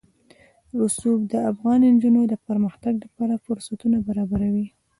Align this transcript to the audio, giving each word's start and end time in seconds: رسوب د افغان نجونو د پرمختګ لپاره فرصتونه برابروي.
رسوب 0.79 1.19
د 1.31 1.33
افغان 1.51 1.79
نجونو 1.93 2.21
د 2.27 2.33
پرمختګ 2.47 2.93
لپاره 3.03 3.41
فرصتونه 3.45 3.97
برابروي. 4.07 4.67